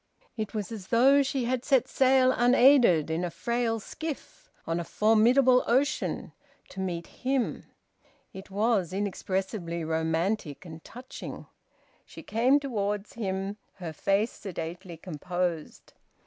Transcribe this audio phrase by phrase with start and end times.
[0.35, 4.83] It was as though she had set sail unaided, in a frail skiff, on a
[4.83, 6.33] formidable ocean,
[6.69, 7.65] to meet him.
[8.33, 11.45] It was inexpressibly romantic and touching.
[12.03, 15.93] She came towards him, her face sedately composed.